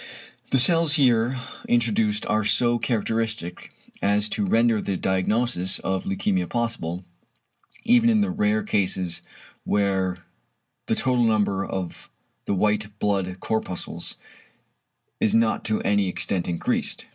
[0.49, 1.39] The cells here
[1.69, 7.05] introduced are so characteristic as to render the diagnosis of leukæmia possible,
[7.83, 9.21] even in the very rare cases
[9.63, 10.25] where
[10.87, 12.09] the total number of
[12.45, 14.15] the white blood corpuscles
[15.19, 17.05] is not to any extent increased.